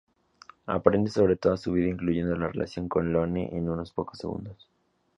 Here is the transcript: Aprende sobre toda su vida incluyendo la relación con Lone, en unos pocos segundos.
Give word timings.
Aprende 0.65 1.11
sobre 1.11 1.35
toda 1.35 1.57
su 1.57 1.73
vida 1.73 1.87
incluyendo 1.87 2.35
la 2.35 2.47
relación 2.47 2.89
con 2.89 3.13
Lone, 3.13 3.55
en 3.55 3.69
unos 3.69 3.91
pocos 3.91 4.17
segundos. 4.17 4.67